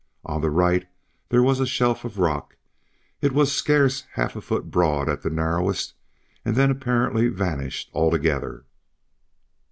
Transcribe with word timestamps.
On 0.25 0.41
the 0.41 0.49
right 0.49 0.87
there 1.29 1.43
was 1.43 1.59
a 1.59 1.67
shelf 1.67 2.03
of 2.03 2.17
rock; 2.17 2.55
it 3.21 3.33
was 3.33 3.51
scarce 3.53 4.07
half 4.13 4.35
a 4.35 4.41
foot 4.41 4.71
broad 4.71 5.07
at 5.07 5.21
the 5.21 5.29
narrowest 5.29 5.93
and 6.43 6.55
then 6.55 6.71
apparently 6.71 7.27
vanished 7.27 7.91
altogether. 7.93 8.65